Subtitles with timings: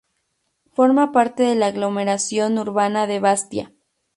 [0.73, 3.71] Forma parte de la aglomeración urbana de Bastia.